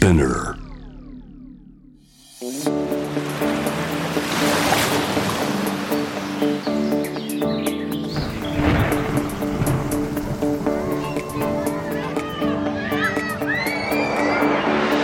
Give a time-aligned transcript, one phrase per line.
[0.00, 0.56] Spinner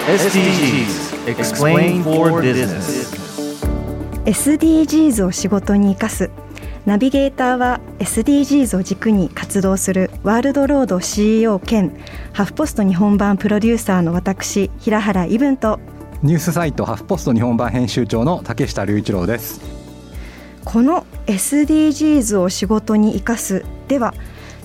[0.06, 3.12] SDGs Explain for Business
[4.24, 6.30] SDGs を仕事に生かす
[6.86, 11.92] ナビゲーターは SDGs を軸に活動するワールドロード CEO 兼
[12.32, 15.80] ハフポスト日本版プロデューサーの私平原伊文と。
[16.22, 19.60] ニュースサイトハフポスト日本版編集長の竹下隆一郎です。
[20.64, 24.14] この SDGs を仕事に生かすでは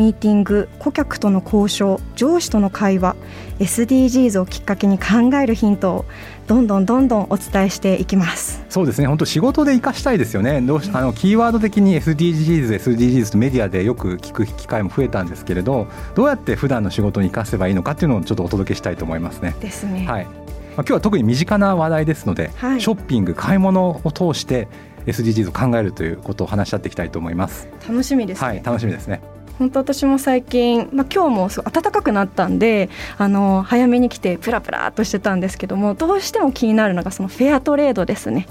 [0.01, 3.15] ミーティング顧客との交渉上司との会話
[3.59, 6.05] SDGs をきっかけに考えるヒントを
[6.47, 19.55] どんどんどんどんお伝えしていきますそうですね本当仕事で生かしたいですよねどうしあのキーワード的に SDGs、SDGs とメディアでよく聞く機会も増えたんですけれどどうやって普段の仕事に生かせばいいのかっていうのをちょっとお届けしたいと思いますね。
[19.59, 20.07] ですね。
[20.07, 20.33] はいまあ、
[20.77, 24.67] 今日は特に身近な話題ですので、はいショッピング買い物を通して
[25.05, 27.67] SDGs を考えるということを話し合っていきたいと思います。
[27.87, 28.47] 楽しみですね。
[28.47, 29.21] はい、楽しみですね。
[29.61, 38.47] 本当私も最近、まあ、今日もすごい暖かくなったんであの早めに来てプラプラっとしてたんですけどもどうしても気になるのがそのフェアトレードですね。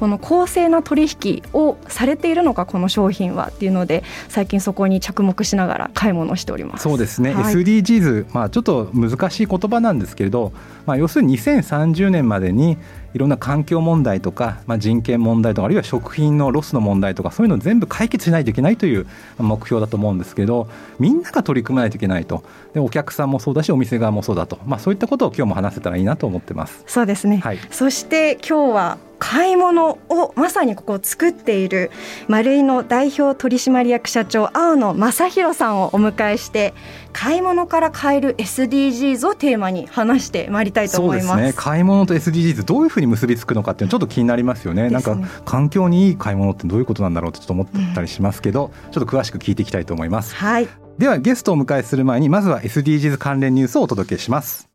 [0.00, 6.82] この公正な取引をされているのかこの商品はっていうので最近そこに着目しながら買い物をしております。
[6.82, 7.54] そうですね、はい。
[7.54, 10.52] SDGs、まあ、ちょっと難しい言葉なんですけれど、
[10.86, 12.78] まあ、要するに2030年までに
[13.18, 20.68] いろんな環境問題とか、まあ、人権問題とかあるいは食品のロスの問題とかそういうのを全部解決しないといけないという目標だと思うんですけど
[21.00, 22.44] みんなが取り組まないといけないと。
[22.74, 26.84] でお客さんもそうだしお店側もそうだと、まあ、そういったことを今日も話せたらいいなと思ってます。
[26.86, 27.58] そうですね、はい。
[27.72, 31.90] そして今日は買い物をまさにここを作っている
[32.28, 36.74] 丸井の代表取締役社長青野正弘さんをお迎えして
[37.12, 41.26] 買い物から変える SDGs をテーマに話してまいりたいと思います。
[41.26, 41.52] ですね。
[41.56, 44.88] 買い物と SDGs どういうふうに結びつくのかっていうのちょっと気になりますよね。
[44.90, 50.34] なんか環境にいい買い物ってどういうことなんだろうってちょっと思ったりしますけど、ちょっと詳しく聞いていきたいと思います。
[50.34, 50.68] はい。
[50.98, 54.68] ではゲストをお迎えする前にまずは SDGs 関連ニュースをお届けします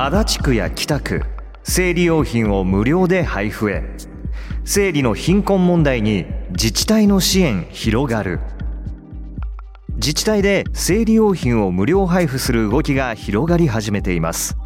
[0.00, 1.22] 足立区や北区
[1.64, 3.82] 生理用品を無料で配布へ。
[4.64, 8.38] 生理の貧困問題に自治体の支援広がる。
[9.96, 14.56] 自治体で生理用品を無料配布する動きが広がり始めています。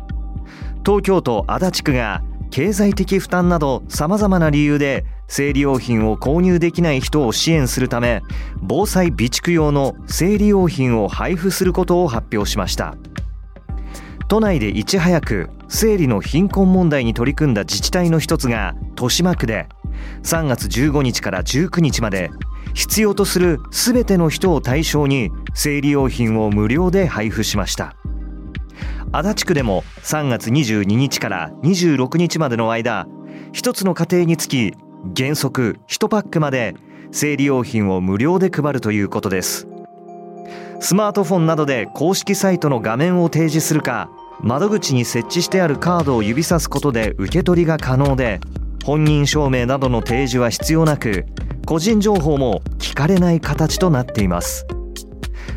[0.85, 8.21] 東京都足立区が経済的負担などさまざまな理由で生理用品を購入できない人を支援するため
[8.61, 12.97] 防災備蓄用の生理用品を配布することを発表しました。
[14.33, 19.69] 都内でいち早く生理の貧困問題に取り組んだ自治体の一つが豊島区で
[20.23, 22.31] 3月15日から19日まで
[22.73, 27.95] 必要とする全ての人を対象に生理用品を無料で配布しました。
[29.13, 33.07] 足立区でも3月22日から26日までの間
[33.53, 34.73] 一つの家庭につき
[35.15, 36.75] 原則1パックまで
[37.11, 39.69] 生理用品を無料で配るということです。
[40.81, 44.09] スマートフォンなどで公式サイトの画面を提示するか
[44.43, 48.41] 窓口に設置してあるカードを指さすことで受け取りが可能で
[48.85, 51.27] 本人証明などの提示は必要なく
[51.65, 54.67] 個人情報も聞かれない形となっています。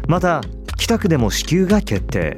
[0.08, 0.42] また
[0.78, 2.38] 北区でも支給が決定。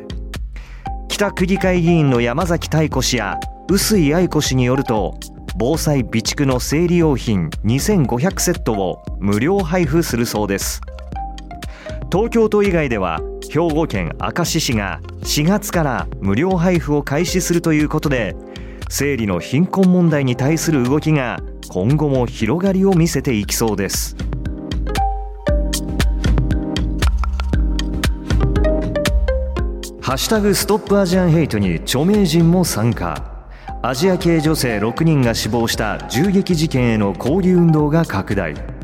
[1.10, 5.20] 北区議会議員の山崎太子氏や臼井愛子氏によると
[5.58, 10.82] 防災備蓄の生理用品2500セットを無料配布するそうです。
[12.10, 13.20] 東京都以外では
[13.50, 18.34] 兵庫県明石市が4月から無料配布を開始するということで
[18.90, 24.16] 生理の貧困問題に対する動きが今後も広がりを見せていきそうです。
[30.02, 33.46] ハッシュタグストップアジアンヘイトに著名人も参加。
[33.82, 38.77] アジア系女性6人が死亡した銃撃事件への抗議運動が拡大。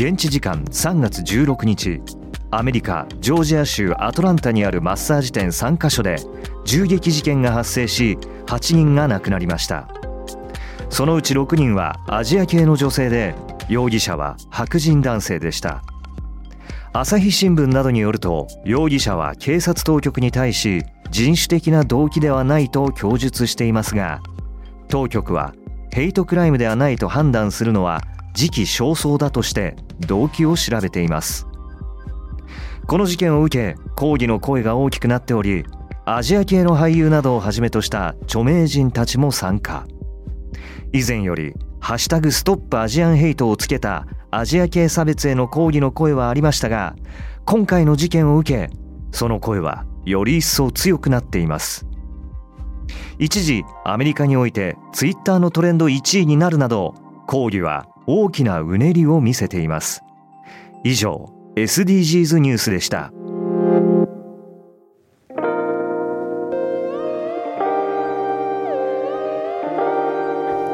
[0.00, 2.00] 現地時間3月16日
[2.50, 6.16] アメリカジョージア州アトランタにあるマッサージ店3カ所で
[6.64, 8.16] 銃撃事件が発生し
[8.46, 9.88] 8人が亡くなりました。
[10.88, 13.34] そのうち6人はアジア系の女性で
[13.68, 15.82] 容疑者は白人男性でした。
[16.94, 24.22] 朝日新聞などによると容疑者は警察当局に対し人種的な動機ではないと供述していますが
[24.88, 25.52] 当局は
[25.92, 28.00] ヘイトクライムではないと判断するのは
[28.34, 31.46] 時期尚早だとして動機を調べています。
[32.86, 35.64] この事件を受け抗議の声が大きくなっており
[36.06, 39.86] アジア系の俳優などをはじめとした著名人たちも参加。
[40.92, 46.96] 以前より「ハッシュタグストップアジアンヘイト」をつけたアジア系差別への抗議の声はありましたが
[47.44, 48.70] 今回の事件を受け
[49.12, 51.86] その声はより一層強くなっています。
[53.18, 56.94] 一時アメリカにおいてツイッターのトレンド1位になるなど
[57.26, 60.02] 抗議は大きなうねりを見せています。
[60.82, 63.12] 以上 SDGs ニュースでした。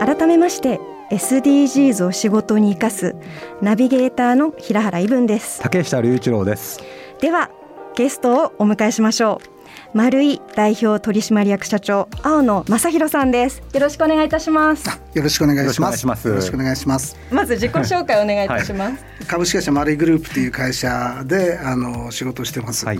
[0.00, 0.80] 改めまして
[1.10, 3.14] SDGs を仕事に生かす
[3.60, 5.60] ナビゲーターの平原伊文です。
[5.60, 6.80] 竹下隆一郎です。
[7.20, 7.50] では
[7.96, 9.56] ゲストをお迎えしましょう
[9.96, 13.62] 丸井代表取締役社長青野正弘さんです。
[13.72, 14.87] よろしくお願いいたします。
[15.14, 16.28] よろしくお願いします。
[16.28, 17.16] よろしくお願いします。
[17.31, 22.98] まず自己紹介お願いいたします、はい、株式会社丸井グループという会社であの仕事してます、はい、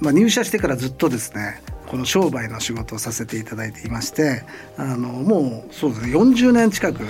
[0.00, 4.42] まあ入社してからずっとですねこの商売の仕事をさせていただいていまして
[4.76, 7.04] あのもうそうですね40年近く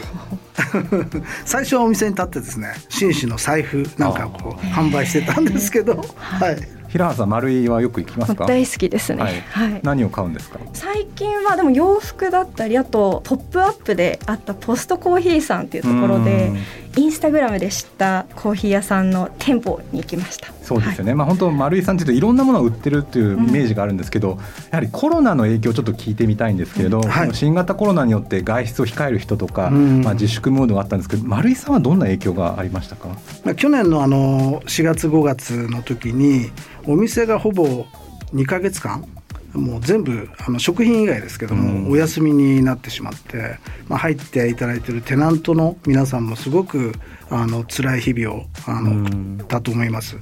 [1.47, 8.45] 最初はお店に立ってですね紳士の財布なんかこう販売してたんですけど、はい、平原さん丸いはよく行きますか？
[8.45, 10.61] 大好きですね、はい、はい、何を買うんですか？
[10.75, 16.53] 最近はでも洋服だったりあとポップアップであったポストコーヒーさんっていうところで
[16.97, 20.53] インスタグラムで知ったコーヒー屋さんの店舗に行きました。
[20.63, 27.09] そうですよね、はい、まあ本当丸井さんっていうといろんなものを売ってるっていうイメージがあるんですけど、うん、やはりコロナの影響をちょっと聞いてみたいんですけれど、うん。
[27.09, 33.09] はい、新型コロナによって外出を控える人とか、うん、まあ自粛ムードがあったんですけど丸井さんはどんな影響がありましたか、
[33.45, 36.51] まあ、去年のあの4月5月の時に
[36.87, 37.87] お店がほぼ
[38.35, 39.05] 2か月間
[39.55, 43.59] もう全部あの食品以外ですけども、お休みになってしまって、
[43.89, 46.93] まあ、入っていただいているテナントの皆さんもすごく
[47.29, 50.17] あの辛い日々をあの、だと思います。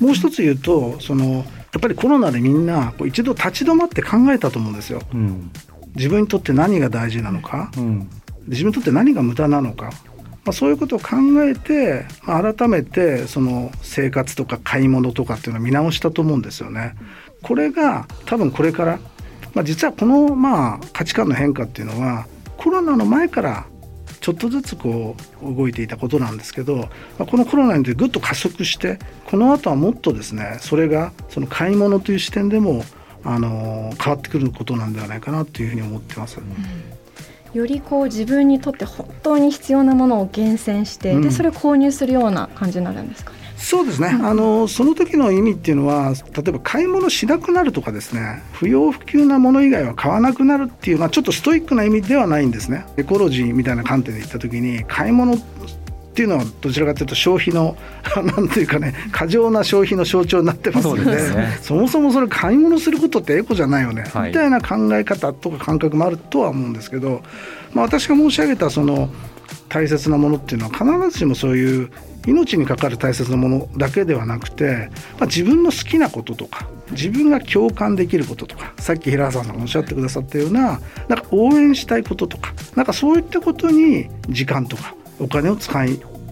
[0.00, 1.42] もう一つ言うとそのや
[1.78, 5.02] っぱりコロナでみんな一度立ち止まって考えたと思うんですよ。
[5.94, 7.70] 自分にとって何が大事なのか、
[8.46, 9.90] 自分にとって何が無駄なのか
[10.46, 16.94] まあ、そういうことを考えて、まあ、改めてその生活とか買い物とかっていうのを見直したと思うんですよね。
[17.46, 18.98] これが多分これから、
[19.54, 22.26] まあ、実はこのまあ価値観の変化っていうのは
[22.56, 23.66] コロナの前から
[24.20, 26.86] ちょっとずつこう動いていたことなんですけど、ま
[27.20, 32.82] あ、このコロナによってぐっと加速してこの後はもっとですねそれがその買い物という視点でも
[33.22, 36.38] あの変わってくることなんではないかなというふうに思ってます。
[36.38, 36.46] うん
[37.54, 43.32] よりこう自分にとって本当に必要なものを厳選して、うん、でそれを購入するような感じになるんですか？
[43.32, 43.35] ね。
[43.66, 52.86] そうですね、あのその時の意味っていうのは例えば買い物しなくなるとかですね不要不急なもの以外は買わなくなるっていう、まあ、ちょっとストイックな意味ではないんですね。
[52.96, 55.38] エコロジーみたいな観点で言った時に買い物っ
[56.14, 57.76] ていうのはどちらかというと消費の
[58.36, 67.22] なんていうかね過剰な消費の象徴になってますので、ね、そもそもそれ買い物することってエコじゃないよね、はい、みたいな考え方とか感覚もあるとは思うんですけど、
[67.74, 69.10] まあ、私が申し上げたその
[69.68, 71.90] 大切なものっていうのは必ずしもそういう
[72.26, 85.86] 命にかかる大切なものだけではなくて、まあ、自分の好きなこととか自分が共感できることとかさっき平原さんがおっしゃってくださったようななんか応援したいこととかなんかそういったことに時間とかお金を使っ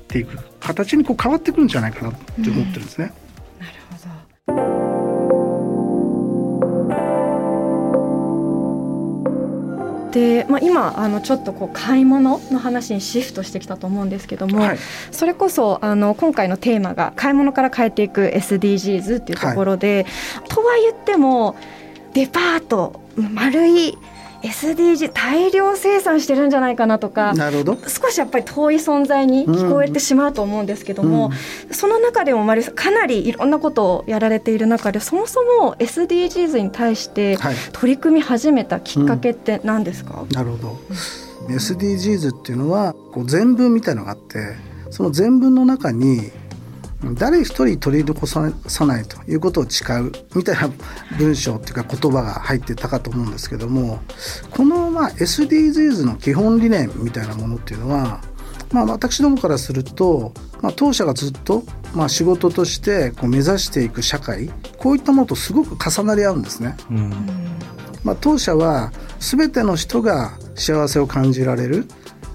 [0.08, 3.12] ていく形にこう変わってくるんじゃないかなって思ってるんですね。
[4.48, 4.83] うん、なるほど
[10.14, 14.78] で、まあ、今あのちょっとこう買い物の話にシフトしてきたと思うんですけども、はい、
[15.10, 21.56] それこそあの今回のテーマが買い物から変えていく SDGs っていうところで、はい、とは言っても
[22.12, 23.98] デパート丸い
[24.44, 27.78] SDG 大量生産してるんじゃないかなとかなるほど。
[27.88, 31.30] 少しやっぱり遠い存在に聞こえてしまうと思うんですけども、
[31.68, 37.38] うん、その中でもマリさんかなりいろんなことをやられている中でそもそも SDGs に対して
[37.72, 40.78] 取り組み始めたきっかけって何ですか、うん、なるほど。
[41.48, 44.56] SDGs っていうのはこう全文みたいのがあって
[44.90, 46.30] その全文の中に
[47.12, 48.40] 誰一人取り残さ
[48.86, 50.70] ないということを誓うみたいな
[51.18, 54.00] 文章っていうか言葉が入ってたかと思うんですけども
[54.50, 58.22] このまあ SDGs の基本理念みたいなものっていうのは
[58.72, 61.62] まあ、私どもからすると、まあ、当社がずっと、
[61.94, 66.76] まあ、仕事としてこう目指していく社会こういったものとすごく重なり合うんですね。
[66.90, 67.12] うん
[68.02, 71.86] まあ、当社は全ての人が幸せを感じられる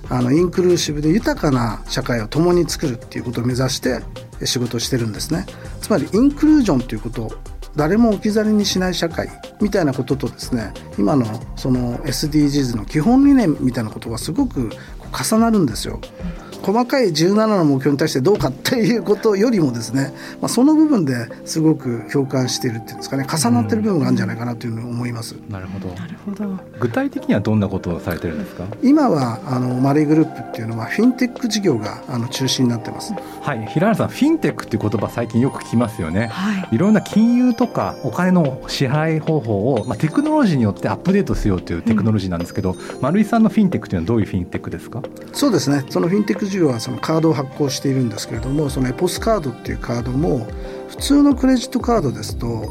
[0.10, 4.00] あのインクルーシブで豊かな社会を共に作るっていうことを目指して
[4.46, 5.46] 仕事をしてるんですね。
[5.82, 7.32] つまりインクルージョンということ
[7.76, 9.30] 誰も置き去りにしない社会
[9.62, 14.70] みたいなこととですね今のその SDGs の基本理念みたいなことがすごく
[15.12, 16.00] 重なるんですよ。
[16.62, 25.36] 細かい17の目標に対してどうかっていうことよりもですね、まあ、その部分ですごく共感しているっていうんですかね重なってる部分があるんじゃないかなというふうに思います。
[25.50, 25.88] なるほど。
[25.90, 26.58] なるほど。
[26.80, 28.66] 具体的にはどんなことをされてるんですか？
[28.82, 33.14] 今はあのマリーグループっていうのはフィンテック事業があの中心になってます。
[33.42, 33.66] はい。
[33.68, 36.76] 平原さんフィンテックっていう言葉最近よく聞きますよね、はい。
[36.76, 45.02] いろんな金融とかお金の支払い方法を、まあ、テクノロジーによってアップデートしようというテクノロジーなんですけど、丸井さんのフィンテックというのはどういうフィンテックですか？
[45.34, 45.86] そうですね。
[45.90, 50.48] そのフィンテックはそのカードを発行しているんですけれどもそのエポスカードっていうカードも
[50.90, 52.68] 普通のクレジットカードですと、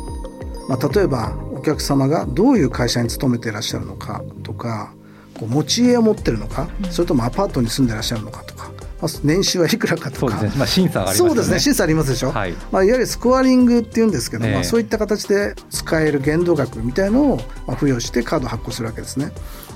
[0.68, 4.92] まあ、例えばお客様がどういう会社に勤めていらっしゃるのかとか
[5.38, 8.70] こう持ち家を持ってるのか、それともアパートに住んでいらっしゃるのかとか、
[9.00, 10.42] まあ、年収はいくらかとか。
[10.42, 11.28] ね、まあ、審査がありますよね。
[11.28, 11.60] そうですね。
[11.60, 12.52] 審査ありますでしょ、はい。
[12.72, 14.54] まあ、いわゆるスコアリングっていうんですけど、ええ。
[14.54, 19.30] まあ、そういった形で使える限度額みたいのをまあ付与してカードを発行するわけですね。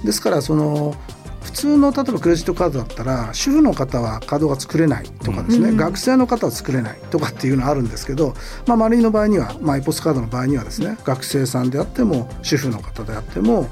[0.05, 0.97] ですからその
[1.43, 5.77] 普通の例えばクレジットカードだったら主婦の方はカードが作れないとかですね、うん。
[5.77, 8.35] 学生の方は作れないとかっていうのはあるんですけど、
[8.67, 13.69] まあ、マリーの場合には、まあ、エポスカードの場合にはですね学生さんであっても主婦の方であっても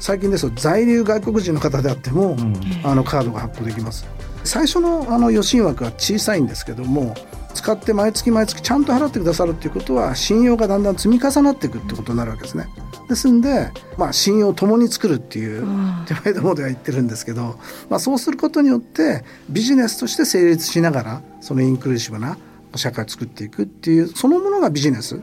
[0.00, 2.54] 最近ですと在留外国人の方であっても、うん。
[2.84, 4.06] あのカードが発行できます。
[4.44, 7.14] 最初のあの予診枠は小さいんですけども
[7.52, 12.68] 使って毎月毎月ちゃんと払ってくださるっていうことは信用がだんだん積み重なっていくってことになるわけですね。
[13.08, 17.58] ですんで、まあ、信用を共に作るっていうあ手前どもでは言ってるんですけど、
[17.90, 22.38] まあ、そうすることによってビジネスとして成立しながらそのインクルーシブな
[22.76, 25.20] 社会を作っていくっていうそのものがビジネス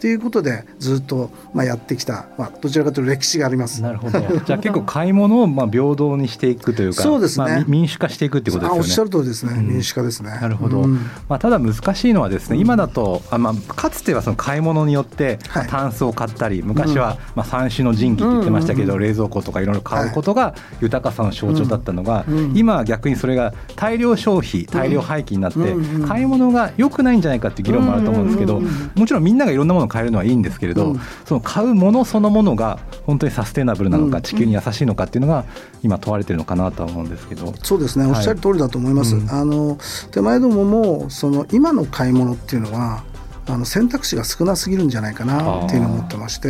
[0.00, 3.82] っていうことでずっとまあやってきた、まあ、どちらかというと歴史があります。
[3.82, 4.18] なるほど。
[4.46, 7.44] じゃあ結構買い物をまあ平等にしていくというかそうですね。
[7.44, 8.78] まあみ民主化していくってことですよね。
[8.78, 9.68] あおっしゃる通りですね、うん。
[9.68, 10.30] 民主化ですね。
[10.30, 10.94] なるほど、うん。
[11.28, 15.66] まあ、ただ難しいのはですね、今だとあ、まあ、かつてはその買い物によってはい。
[15.68, 22.38] タンスを買ったり、昔はまあ三種の神器って言ってましたけど、うん冷蔵庫とかいろいろ買うことが豊かさの象徴だったのが、うん。
[22.38, 22.56] うん。
[22.56, 25.58] 今は逆にそれが大量消費大量廃棄になって、
[26.06, 28.60] 買い物が良くないんじゃないかっていう議論もあると思うんですけど、
[28.94, 31.00] もちろんみんながいろんなものを買えるのはいいんですけれど、うん。
[31.26, 34.22] その買うものそのものが本当にサステナブルなのか、うん。
[34.22, 35.44] 地球に優しいのかっていうのが
[35.82, 37.52] 今問われてるのかなとは思うんですけど。
[37.62, 38.06] そうですね。
[38.06, 39.16] おっしゃる通りだと思います。
[39.16, 39.30] うん。
[39.30, 39.76] あの
[40.12, 43.04] 手前どももその今の買い物っていうのは
[43.46, 46.48] あの選択肢が少なすぎるんじゃないかなっていうのを思ってまして、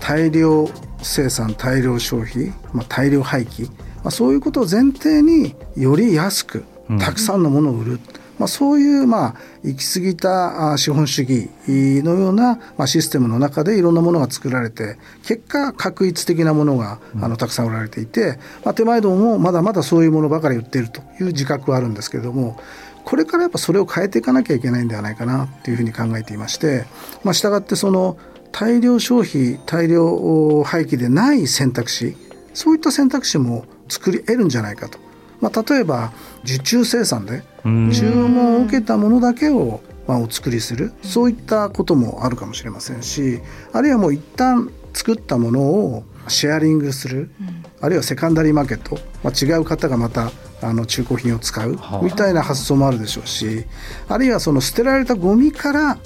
[0.00, 0.68] 大量
[1.02, 6.98] 生産大量消費、まあ、大量廃棄、まあ、そういうことを前提により安くうん。
[6.98, 8.00] たくさんのものを売る、
[8.38, 11.50] まあ、そういうまあ行き過ぎたあ資本主義
[12.02, 22.58] のようなまあシステムの中でいろんなものが作られて結果確一的なものがあのたくさん売られていて、まあ、手前どももまだまだそういうものばかり売っているという自覚はあるんですけれども
[23.04, 26.86] これからやっぱそれを変えていかなきゃいけないんではないかなというふうに考えていまして、
[27.22, 28.16] まあ、従ってその
[28.50, 32.16] 大量消費大量廃棄でない選択肢
[32.54, 34.98] そういった選択肢も作り得るんじゃないかと。
[35.40, 36.12] まあ、例えば
[36.44, 37.90] 受注生産でうん。
[37.92, 40.92] 注文を受けたものだけをまあお作りする。
[41.02, 43.40] そういったこともあるかもしれませんし
[43.72, 47.30] あるいはもう一旦作ったものをシェアリングする、
[47.80, 50.30] あるいはセカンダリーマーケット、まあ、違う方がまた
[50.62, 51.76] あの中古品を使う。
[51.76, 52.02] はあ。
[52.02, 53.64] みたいな発想もあるでしょうし
[54.08, 55.98] あるいはその捨てられたゴミから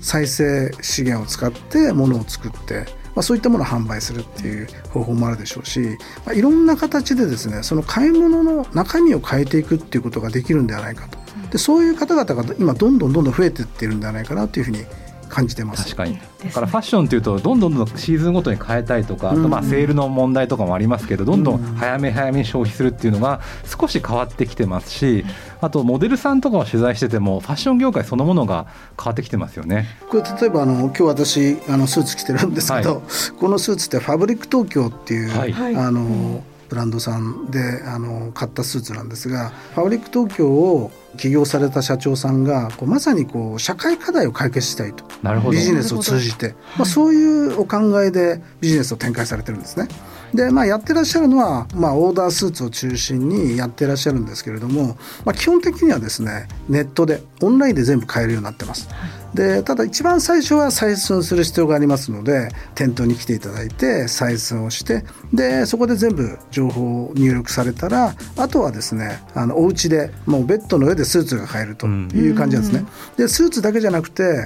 [0.00, 5.80] 再生資源を使って物を作って、まあ、そういったものを販売するっていう方法もあるでしょうし、
[6.24, 11.18] まあ、いろんな形でですねその買い物の中身を変えていくっていうことができるんではないかと。
[11.50, 14.84] でそういう方々が今どんどんどんどん増えていってるんではないかなというふうに
[15.30, 15.84] 感じてます。
[15.84, 16.18] 確かに。
[16.44, 25.24] だからファッションっていうとどんどんどんどんシーズンごとに変えたいとか、あとまあうんセールの問題とかもありますけどどんどん早め早めに消費するっていうのが少し変わってきてますし
[25.60, 28.66] あとモデルさんとかを取材しててもファッション業界そのものが
[28.98, 29.86] 変わってきてますよね。
[30.10, 33.00] これ例えばあの今日私あのスーツ着てるんですけど、は
[33.38, 35.52] このスーツってファブリック東京っていう、はい。
[35.52, 35.76] はい。
[35.76, 45.04] あのブランドさんであの買ったスーツなんですがファブリック東京を起業された社長さんがこうまさにこう社会課題を解決したいと
[45.50, 49.88] ビジネスを通じて、まあ、そういうお考えでビジネスを展開されてるんですね。
[50.34, 58.88] でまあ、やってらっしゃるのは、まあ、オーダースーツを中心にやってらっしゃるんですけれども、まあ、基本的にはですねネットでオンラインで全部買えるようになってます。
[59.34, 72.86] でただ一番最初は採寸する必要がありますので店頭に来ていただいて採寸をしてでそこで全部情報を入力されたらあとはですねあのお家でもうベッドの上でスーツが買えるという感じなんですね。
[73.16, 74.38] でスーツだけじゃなくて例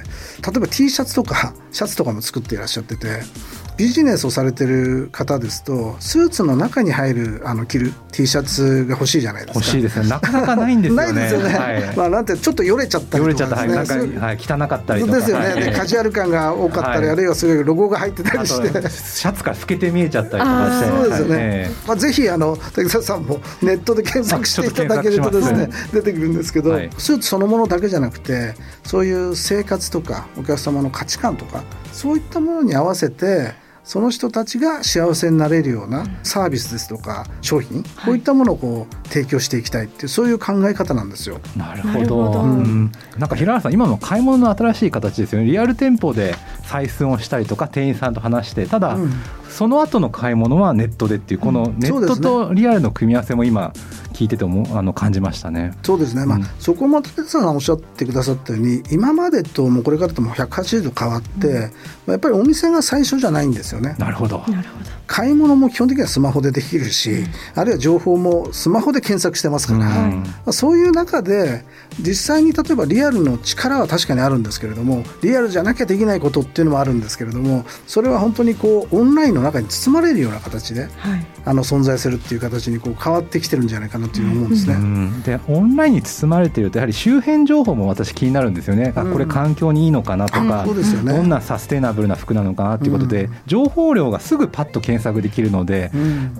[0.55, 3.21] えば T シャツとかシャツとかも作っていらっしゃってて
[3.77, 9.65] ビジネスをされてる方ですとスーツの中に入るあの着る T シャツが欲しいじゃないですか。
[9.65, 10.07] 欲しいですね。
[10.07, 11.11] なかなかないんですよね。
[11.13, 14.25] ないですよね、はい、まあなんてちょっとよれちゃったりとか、ね、よれちゃった。
[14.25, 15.15] はい、汚かったりとか。
[15.17, 18.89] ですよね、はい、でカジュアル感が多かったり、あるいはすごいロゴが入ってたりして。
[18.89, 20.89] シャツから透けて見えちゃったりとかして。
[20.89, 28.53] そうですよね、まあ、ぜひあの竹澤さんもネットで検索していただけるとですね出てくるんですけど、スーツそのものだけじゃなくて
[28.85, 41.39] そういう生活とかお客様の価値観とかそういったものに合わせてその人たちが幸せになれるようなサービスですとか商品、こういったものをこう提供していきたいっていうそういう考え方なんですよ。
[41.55, 42.41] なるほど。
[42.41, 45.47] うん、なんか平原さん今の買い物の新しい形ですよね。
[45.47, 49.11] リアル店舗で採寸をしたりとか店員さんと話してただ、うん、
[49.49, 53.71] その後の買い物はネットでっていうこのネットとリアルの組み合わせも今
[54.15, 55.73] 聞いててもあの感じましたね。
[55.83, 56.23] そうですね。
[56.23, 63.95] うん、まあそこも竹さんがおっしゃってくださったように今までともこれからとも180度変わって、うん、やっぱりお店が最初じゃないんですよね。
[63.99, 64.39] なるほど。
[64.47, 64.95] なるほど。
[65.07, 71.63] 買い物も基本的にはスマホでできるし、うん、あるいは情報もスマホで検索してますから、まあ、そういう中で
[71.99, 80.91] 実際に例えばリアルの力は確かにあるんですけれどもリアルじゃなきゃできないことっていうのもあるんですけれどもそれは本当にこうオンラインの中に包まれるような形で、はい、
[81.45, 84.75] あの存在するっていう形にこう変わってきてるんじゃないかなという思うんですね。
[85.23, 95.91] でオンラインに包まれているとやはり周辺情報も私気になるんですよね、あこれ環境にいいのかなとか、ね、どんなサステナブルな服なのかなということで、情報量がすぐパッと検索できるので、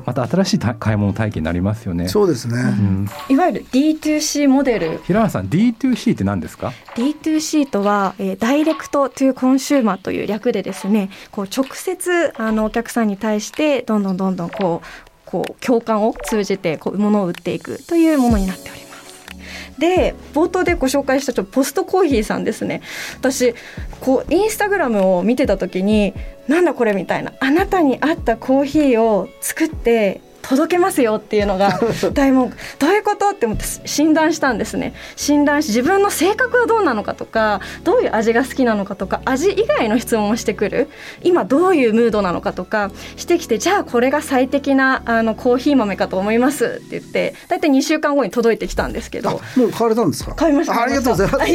[0.06, 2.08] また新しい買い物体験になりますよね。
[2.08, 2.58] そうですね、
[3.30, 5.00] いわゆる D2C モデル。
[5.06, 18.86] 平原さん D2C って何ですか？D2C とは、えー、 direct to consumer という略でですねこう直接あのお客さんに対してどんどんどんどんこうこう共感を通じてこう物を売っていくというものになっております。
[19.80, 22.82] で冒頭でご紹介したちょポストコーヒーさんですね
[23.18, 23.54] 私
[24.00, 26.14] こうインスタグラムを見てた時に
[26.48, 31.80] なんだこれみたいなあなたに合ったコーヒーを作って届けますよっていうのが
[32.14, 34.94] 大文句どういうことって思って診断したんですね。
[35.16, 40.90] 診断し自分の性格はどうなのかとかどういう味が好きなのかとか味以外の質問をしてくる。
[41.24, 49.42] 今どういうムードなのかとかしてきてじゃあこれが最適なあのコーヒー豆かと思いますって言って大体2週間後に届いてきたんですけど。
[49.56, 50.34] もう買われたんですか？
[50.36, 51.46] 買いましたありがとうございます。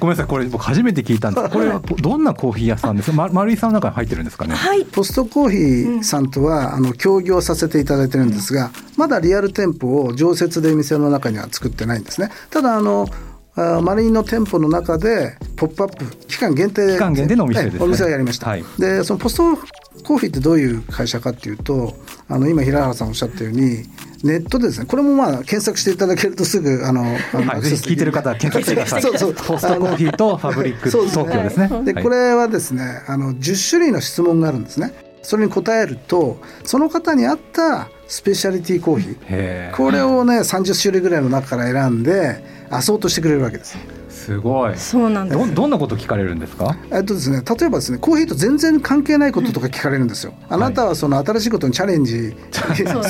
[0.00, 0.26] ごめんなさい。
[0.26, 1.48] これ僕初めて聞いたんです。
[1.50, 4.54] これは どんなコーヒー屋さんですか、ま、丸井さんの中に入ってるんですかね？
[4.54, 4.84] はい。
[4.84, 12.30] ポストコーヒーさんとは、うん、あの協業させていただいてるんですが、まだリアル店舗を常設で店の中には作ってないんですね。
[12.50, 13.08] ただあの
[13.56, 19.56] マリンの店舗の中でポップアップ期間限定期間限定のお店です、ね、お店をやりました、はい、でそのポスト
[20.02, 21.94] コーヒーってどういう会社かっていうと
[22.28, 23.84] あの今平原さんおっしゃったように
[24.24, 29.02] ネットでですねこれもまあ検索していただけるとすぐあの、はい、ぜひ聞いてる方は検索してください。
[29.02, 29.34] そうそう。
[29.34, 31.84] ポストコーヒーとファブリック東京ですね。
[31.84, 43.76] で、これはですねあの10種類の質問があるんですねそれに答えるとその方に合ったスペシャリティコーヒーこれをね30種類ぐらいの中から選んでアソートしてくれるわけです。
[44.24, 44.76] すごい。
[44.76, 45.48] そうなんです。
[45.48, 46.76] どどんなこと聞かれるんですか？
[46.90, 50.34] えっとですね、例えばですね、コーヒーと全然関係ないこととか聞かれるんですよ。
[50.48, 52.34] あなたはその新しいことにチャレンジ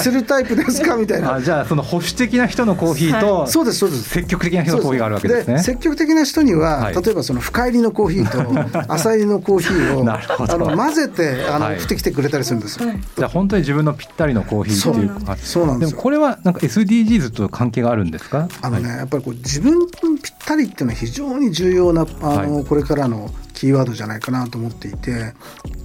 [0.01, 0.97] するタイプですか？
[0.97, 1.35] みたいな。
[1.35, 4.09] あじゃあその保守的な人のコーヒーと、はい、そうですそうです。
[4.11, 5.63] 積極的な人のコーヒーがあるわけですね。
[5.63, 12.91] 積極的な人には、はい、例えばその深入りのコーヒーと 浅入りのコーヒーをあの混ぜてあの、はい、振ってきてくれたりするんですよ。
[13.17, 15.37] じゃあ本当に自分のぴったりのコーヒーっていう。
[15.39, 18.49] そうなんですでもこれはなんか SDGs と関係があるんですか？
[18.63, 19.79] あのね、やっぱりこう自分
[20.23, 25.33] ぴったりっていうのは非常に重要なあの、はい、これからのキーワードじゃないかなと思っていて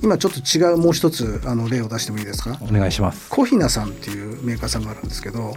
[0.02, 2.58] 今ちょっと違うもう一つあの例を出してもいいですか？
[2.62, 3.30] お願いします。
[3.30, 5.54] コヒナさんっていうメーカーさんがあるんですけど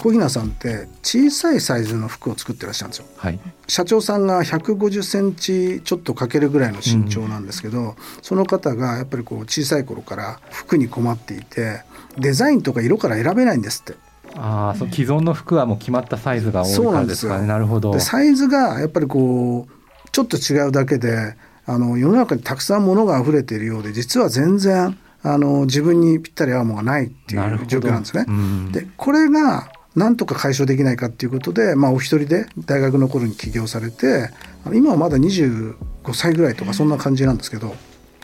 [0.00, 11.80] 小日向さんって小さいサイズの服を作ってらっしゃるんですよ、はい、社長さんが150センチちょっとかけるぐらいの身長なんですけど、うん、その方がやっぱりこう小さい頃から服に困っていて
[12.18, 13.98] デザインとか色から選べないんですって
[14.36, 17.46] ああ、そう既存の服はもう決まったサイズが多いからですかね。
[17.46, 17.98] なるほど。
[18.00, 28.26] サイズがやっぱりこうちょっと違うだけで、あの世の中にたくさん物が溢れているようで、実は全然あの自分にぴったり合うものがないっていう状況なんですね。
[28.72, 34.30] で、これがなんとか解消できないかっていうことで、まあ、お一人で大学の頃に起業されて
[34.74, 35.74] 今はまだ25
[36.12, 37.74] 歳ぐらいとかそんな感じなんですけど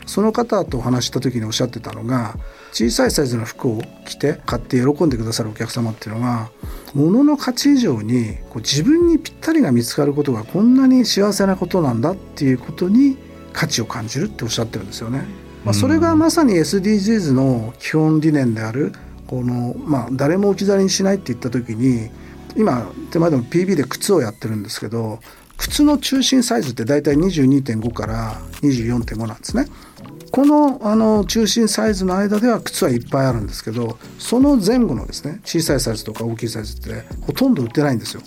[0.05, 2.35] その方とお話した時におっしゃってたのが
[2.71, 6.49] 小さいサイズの服を着て買って喜んでくださるお客様っていうのが
[6.93, 13.17] 物の価値以上にこう自分にぴったりが見つかることがこんなに幸せなことなんだっていうことに
[13.53, 15.23] 価値を感じるっておっしゃってるんですよね。
[15.63, 18.91] まあ、それがまさに SDGs の基本理念である
[19.27, 22.09] この、まあ、誰も置き去りにしないって言った時に
[22.55, 25.19] 今手前でも PB で靴をやってるんですけど
[25.57, 29.67] 靴の中心サイズって大体22.5から24.5なんですね。
[30.33, 38.23] このあの中心サイズの間では靴はいっぱいあるんですけどその前後のですね小さいサイズとか大きいサイズってほとんど売ってないんですよ。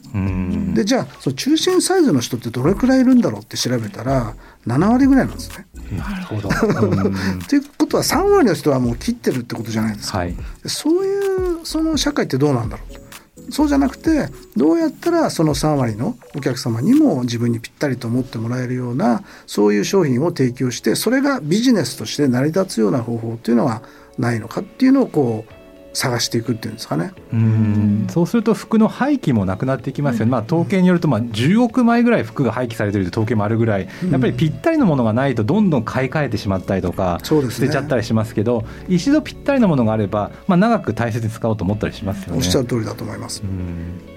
[0.72, 4.36] でじゃあその中心サイズの人ってどれくらいいるんだろうって調べたら
[4.68, 5.66] 7割ぐらいなんですね。
[5.98, 6.48] なるほど。
[7.48, 10.18] ということは3割の人はもう切ってるってことじゃないですか。
[10.18, 13.05] はい、そういうその社会ってどうなんだろうと。
[13.50, 23.82] そうじゃなくてどうやったらその3割のお客様にも自分にぴったりと思ってもらえるようなそういう商品を提供してそれがビジネスとして成り立つような方法っていうのは
[24.18, 25.52] ないのかっていうのをこう
[25.96, 27.12] 探していくっていうんですかね。
[27.32, 28.06] うん。
[28.10, 42.38] そうすると服の廃棄もなくなってきますよね、まあ、統計によるとまあ10億枚ぐらい服が廃棄されてるという統計もあるぐらい、やっぱりぴったりのものがないとどんどん買い替えてしまったりとか、捨てちゃったりしますけど、一度ぴったりのものがあれば、まあ、長く大切に使おうと思ったりしますよね。
[42.38, 43.42] おっしゃる通りだと思います。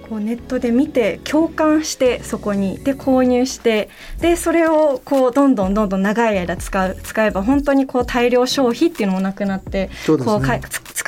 [0.09, 3.89] こうネットで見て共感してそこにで購入して
[4.19, 10.59] でそれをこうどんどんどんどん長い間使う使えば本当にこう大量消費っていうのもなくなって、こうか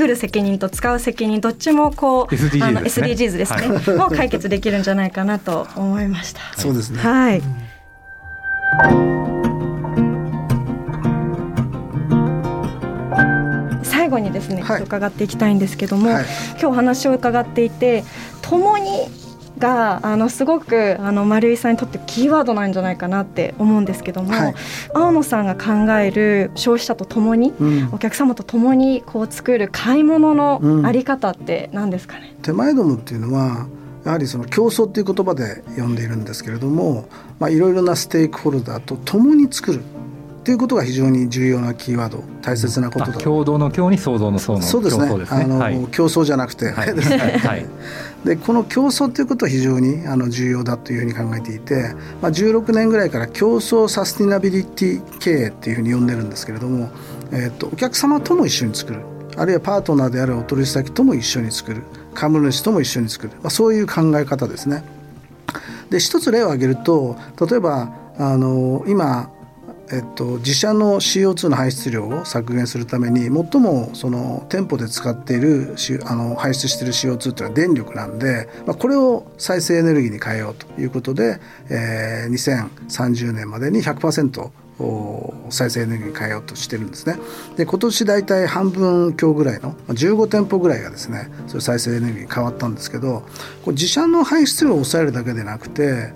[0.02, 6.42] 作る責任と使う責任どっちもこう SDGs あの SDGs ですね、はい、もう解決できるんじゃないかなと思いました。
[6.58, 6.98] そうですね。
[6.98, 7.42] はい、
[13.84, 18.04] 最後にですね、はい、伺っていきたいんですけども、はい、今日お話を伺っていて
[18.42, 19.08] 共に
[19.62, 24.56] があのすごくあの丸井さんにとってキーワードなんじゃないかなって思うんですけども、はい、
[24.94, 33.68] 青野さんが考える消費者と共に、うん、お客様と共にこう作る買い物のあり方って何ですかね、うん、手前どもっていうのは
[34.04, 37.08] やはりその競争っていう言葉で呼んでいるんですけれども、
[37.40, 39.84] まあ、いろいろなステークホルダーと共に作る
[40.42, 47.66] っていうことが非常に重要なキーワード大切なことだ共同の共に創造の創のそうですね、ね、あの、はい、競争じゃなくて、はい、はい、
[48.26, 56.90] でこの競争ということは非常にあの重要だというふうに考えていて、まあ、16年ぐらいから競争サスティナビリティ経営っていうふうに呼んでるんですけれども、
[57.32, 59.02] えーと、お客様とも一緒に作る。
[59.38, 61.84] あるいはパートナーであるお取引先とも一緒に作る。
[62.14, 64.84] 株主とも一緒に作る、まあ、そういう考え方ですね。
[65.90, 67.18] で一つ例を挙げると
[67.50, 69.30] 例えばあの今
[69.92, 75.76] えっと、自社の CO2 の排出量を削減するために最もその店舗で使っている
[76.06, 84.50] あの排出している CO2 っていうのは電力なんで、まあ、これを再生エネルギーに変えようということで、えー、2030年までに100%
[85.50, 87.18] 再生エネルギーに変えようとしてるんですね。
[87.58, 93.24] で今年大体半分強ぐらいの15店舗ぐらいがですねそれ再生エネルギーに変わったんですけど
[93.64, 96.14] これ自社の排出量を抑えるだけでなくて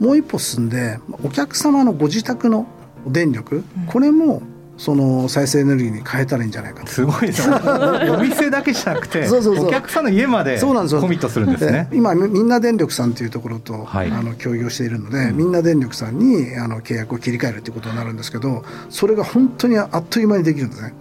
[0.00, 2.66] もう一歩進んでお客様のご自宅の
[3.06, 4.42] 電力、これも
[4.78, 9.66] その再生エネルギーに変えたらいいんじゃないかすごいです お店だけじゃなくてそうそうそう。
[9.66, 11.88] お客さんの家までコミットするんですね。
[11.92, 20.94] 今みんな電力さんというところと、はい、あの協業しているので、みんな電力さんにあの契約を切り替えるということになるんですけどそれが本当にあっという間にできるんですね。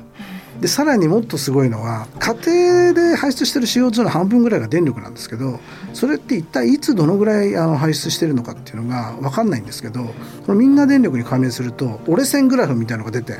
[0.61, 5.59] でさらにもっとすごいのは家庭で排出してる CO2 の半分ぐらいが電力なんですけど
[5.93, 10.13] それって一体いつどのぐらいあの排出してるのかっていうのが分かんないんですけどこ
[10.47, 13.37] のみんな電力に加盟すると折れ線グラフみたいなのが出て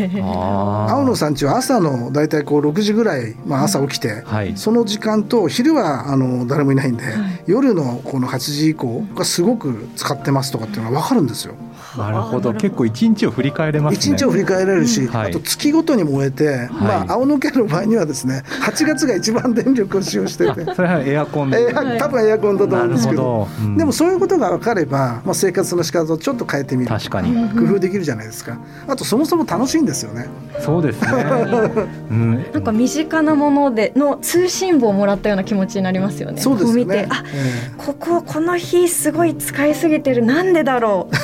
[0.00, 7.14] 青野さんちは朝の大体こう6時ぐらい、まあ、朝起きて、はい、その時間と昼はあの誰もいないんで、はい、
[7.46, 11.54] 夜のこの8時以降がすごく使ってますとかっていうのが分かるんですよ。
[11.96, 12.52] なるほど。
[12.52, 14.16] 結構一日を振り返れますね。
[14.16, 20.64] 日を振り返れるし、あと月ごとに燃えてまあ、青野家の場合にはですね8月が一番電力を使用していて。
[20.74, 26.88] それはエアコンで、 多分エアコンだと思うんですけど、うん、でもそういうことが分かれば、まあ、生活の仕方をちょっと変えてみる。
[26.88, 27.48] 確かに。
[27.50, 28.58] 工夫できるじゃないですか。
[28.86, 30.26] あとそもそも楽しいんですよね。
[30.60, 31.08] そうですね、
[32.10, 36.40] うん、なんか身近なものでの通信簿をもらったような気持ちになりますよね。
[36.40, 36.84] そうですね。
[36.84, 40.24] 見てあ、えー、こここの日すごい使いすぎてる。
[40.24, 41.14] なんでだろう。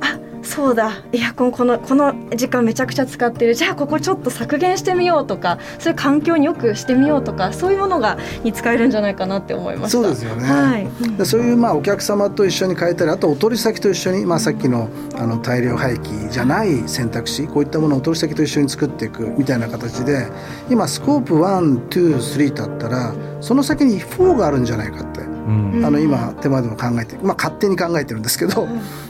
[0.00, 0.11] あ
[0.54, 0.92] そうだ。
[1.14, 3.54] エアコンこのこの時間めちゃくちゃ使ってる。
[3.54, 20.26] じゃあここちょっと削減してみようとかそういう環境によくしてみようとかそういうものがに使えるんじゃないかなって思いましそうですよね、はい、うん、そういうまあお客様と一緒に変えたりあとお取り先と一緒に、まあ、さっきのあの大量廃棄じゃない選択肢こういったものをお取り先と一緒に作っていくみたいな形で
[20.68, 25.31] 今スコープ123だったらその先に4があるんじゃないかって。
[25.46, 28.68] うん、あの今手間でも考えて、まあ、勝手に考えてるんですけど、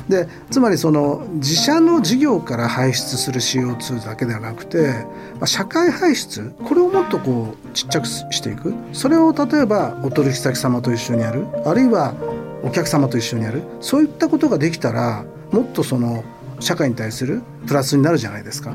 [0.09, 8.75] でつまりその自社の事業から排出する CO2 だけではなくて、まあ、社会排出これをもっとこうちっちゃくしていく。
[8.93, 11.47] それを例えばお取引先様と一緒にやる。
[11.65, 12.15] あるいは
[12.63, 13.63] お客様と一緒にやる。
[13.81, 16.25] そういったことができたらもっとその
[16.61, 18.75] 社会に対するプラスになるじゃないですか。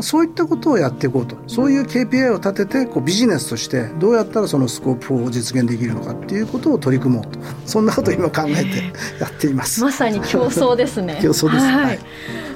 [0.00, 1.36] そういったことをやっていこうと。
[1.46, 7.38] そういう KPI を立ててこうビジネスとしてどうやったらそのスコープ4を実現できるのかっていうことを取り組もうと。
[7.64, 9.82] そんなことを今考えて やっています。
[9.82, 11.18] まさに競争ですね。
[11.22, 11.98] 競争です、はい、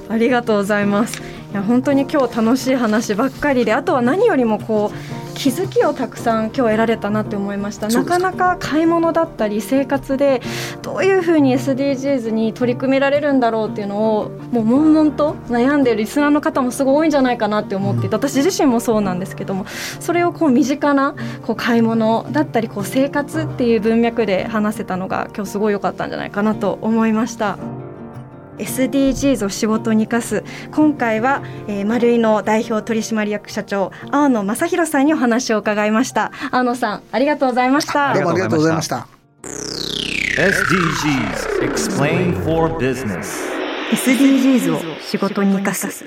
[0.09, 1.18] ありがとうございます。
[1.53, 7.88] いや本当に今日楽しい話ばっかりであとは何よりもこう気づきをたくさん今日得られたなって思いました。
[7.88, 10.42] なかなか買い物だったり生活で
[10.83, 19.64] どういうふうに SDGs に取り組められるんだろうっていうのをもう悶々と悩んでるリスナーの方もすごい多いんじゃないかなって思っていて私自身もそうなんですけども
[19.98, 21.14] それをこう身近な
[21.46, 27.57] こう買い物だったりこう生活っていう文脈で話せたのが今日すごい良かったんじゃないかなと思いました。
[28.60, 30.44] SDGs を仕事に生かす。
[30.72, 36.30] 今回は、えー、丸井の代表取締役社長青野正弘さんにお話を伺いました。
[36.50, 38.14] 青野さんありがとうございました。
[38.14, 39.06] どうもありがとうございました。
[40.36, 43.50] SDGs Explain for Business.
[43.92, 46.04] SDGs を仕事に生かす。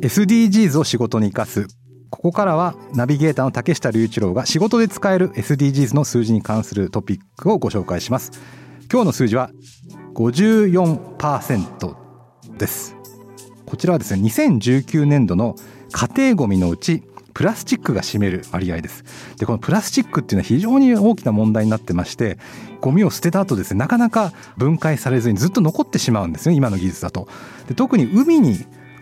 [0.00, 1.66] SDGs を仕事に生かす。
[2.10, 8.32] ここからはナビゲーターの竹下隆一郎が仕事で使える SDGs の数字に関するトピックをご紹介します
[8.90, 9.50] 今日の数字は
[10.14, 11.96] 54%
[12.56, 12.96] です。
[13.66, 15.56] こちらはですね2019年度の
[15.92, 17.02] 家庭ごみのうち
[17.34, 19.04] プラスチックが占める割合です。
[19.36, 22.38] でこのプラスチックっていうのは非常に大きな問題になってまして
[22.80, 27.28] ゴミを捨てた後ですねなかなか分解されずにずっと残ってしまうんですね今の技術だと。
[27.68, 28.56] で特に海に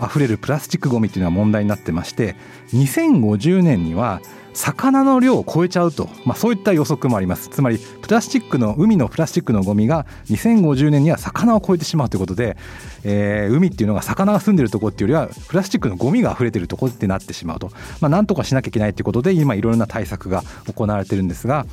[0.04, 2.34] 溢れるプラスチックゴミっていうのは問題になってまして
[2.72, 4.20] 2050年には
[4.56, 7.48] 魚の量を超えちゃうと、まあ、そういった予測もあります。
[7.48, 12.56] つまりプラスチックの海のプラスチックのゴミが2050年には魚を超えてしまうということで、
[13.08, 21.66] えー、海っていうのが魚が住んでるとこっていうよりはプラスチックのゴミが溢れてるとこってなってしまうと、まあ、なんとかしなきゃいけないということで今いろいろな対策が行われてるんですが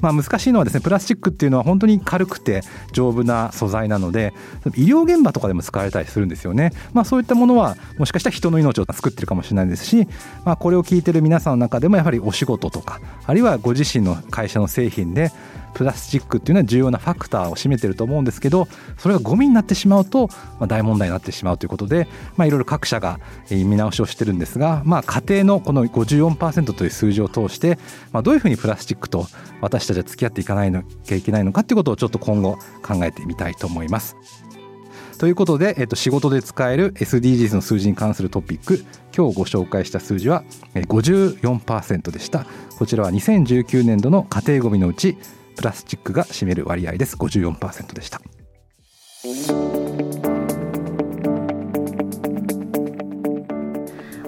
[0.00, 4.32] まあ、難しいのはですねプラスチックっていうのは本当に軽くて丈夫な素材なので
[4.74, 10.08] 医療現場とかでも使われたりするんですよね、まあ、そういったものはもしかしたら人の命を救ってるかもしれないですし、
[10.44, 15.30] まあ、これを聞いてる皆さんの中でもやはりお仕事とかあるいはご自身の会社の製品で
[15.74, 20.28] プラスチックっていうのは重要なファクターを占めてると思うんですけどそれがゴミになってしまうと、
[20.58, 27.78] まあ、大問題になってしまうということで、まあ、いろいろ各社が見直しをしてるんですが、まあ、家庭のこの54%という数字を通して、
[28.12, 29.26] まあ、どういうふうにプラスチックと
[29.60, 30.70] 私たちは付き合っていかない
[31.04, 34.16] きゃいけないのかっていうことをちょっと今後考えてみたいと思います。
[35.20, 38.82] ということで、えっと、仕事で使える SDGs の数字に関するトピック
[39.14, 42.46] 今日ご紹介した数字は54%でした
[42.78, 45.18] こちらは2019年度の家庭ごみのうち
[45.56, 47.16] プラスチックが占める割合です。
[47.16, 48.20] 54%でした。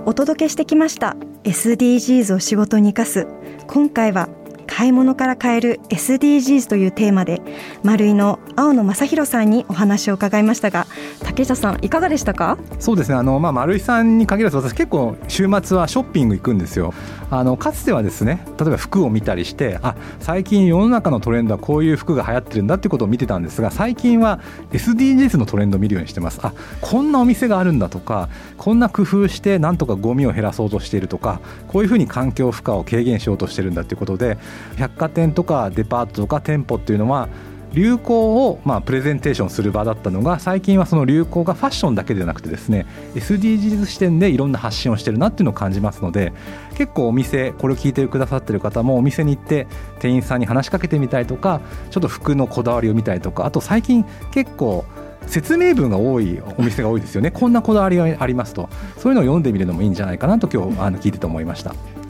[0.04, 1.16] お届けしてきました。
[1.44, 3.26] SDGs を仕事に生かす。
[3.66, 4.28] 今回は
[4.66, 7.40] 買い物から変える SDGs というテーマで
[7.82, 10.86] 丸井の青野正弘さんにお話を伺いましたが
[11.32, 12.58] 竹下さんいかがでしたか？
[12.78, 13.14] そうですね。
[13.14, 16.92] あの、まあ、丸井さんに限らず私結構週末はショッピング行くんですよ。
[17.30, 24.40] あのかつてはですね例えば服を見たりしてあ最近世の中のトレンドはこういう服が流行ってるんだってことを見てたんですが最近は
[24.72, 26.38] SDGs のトレンドを見るようにしてます。
[26.42, 34.36] あこんなお店があるんだとかこんな工夫してなんとかゴミを減らそうとしているとかこういうふうに環境負荷を軽減しようとしてるんだっていうことで
[34.76, 37.30] 百貨店とかデパートとか店舗っていうのは
[37.72, 46.32] 流行をまあプレゼンテーションする場だったのが最近はその流行がファッションだけでなくてですね SDGs 視点でいろんな発信をしてるなっていうのを感じますので
[46.76, 49.66] 結構お店これを聞いてくださってる方もお店に行って
[50.00, 54.84] 店員さんに話しかけてみたりとかちょっと服のこだわりを見たりとかあと最近結構
[55.26, 62.01] 説明文が多いお店が多いですよねこんなこだわりがありますとそういうのを読んでみるのもいいんじゃないかなと今日あの聞いてて思いました。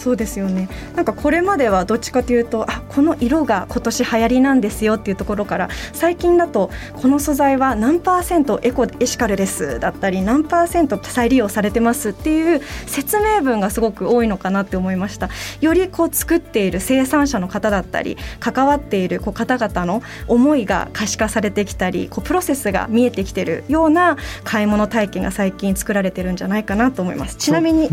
[0.00, 0.68] そうですよね。
[0.96, 15.28] なんかこれまではどっちかというとあこの色が今年流行りなんですよっていうところから最近だとこの素材は何パーセントエコエシカルですだったり何パーセント再利用されてますっていう説明文がすごく多いのかなって思いました。
[15.60, 27.36] よりこう作っている生産者の方だったり関わっているこう方々の思いが可視化されてきたりこうプロセスが見えてきてるような買い物体験が最近作られてるんじゃないかなと思います。
[27.36, 27.90] ちなみに、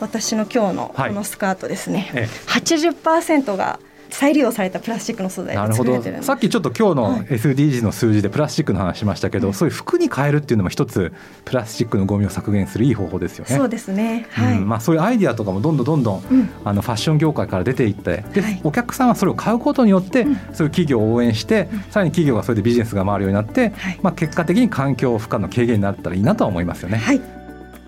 [0.00, 3.78] 私の今日のこのスカカートですね、ええ、80%が
[4.10, 11.12] 再利用されたプラスチックの素材で作られてるさっきちょっと今日の SDGs の数字でプラスチックの話しましたけど、はい、そういう服に変えるっていうのも一つ
[11.44, 13.56] プラスチックのゴミを削減するいい方法ですよね。
[13.56, 26.98] そうですね、はい、うん、まあ、そういうアイディアとかもどんどんどんどん、うん、あのファッション業界から出ていってで、はい、お客さんはそれを買うことによって、うん、そういう企業を応援して、さらに企業がそれでビジネスが回るようになって、まあ、結果的に環境負荷の軽減になったらいいなとは思いますよね。
[26.98, 27.33] はい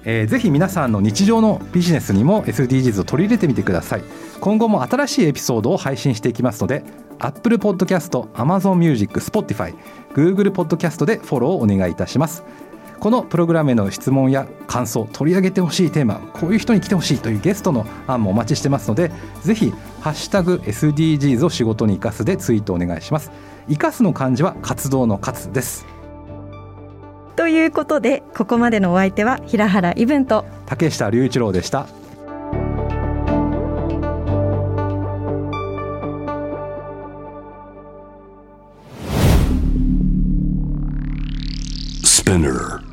[0.08, 4.02] えー、ぜひ皆さんの日常のビジネスにも SDGs を取り入れてみてください。
[4.40, 6.84] 今後も新しいエピソードを配信していきますので
[7.18, 9.74] Apple Podcast、Amazon Music、Spotify、
[10.14, 12.44] Google Podcast でフォローをお願いいたします。
[13.00, 23.30] このプログラムへの質問や感想取り上げてほしいテーマこういう人に来てほしいというゲストの案もお待ちしてますのでぜひハッシュタグ SDGs を仕事に生かすでツイートお願いします。
[23.68, 25.95] 生かすの漢字は活動の活です。
[27.36, 31.86] ということでここまでのお相手は平原イブンと竹下隆一郎でした。
[42.02, 42.85] Spinner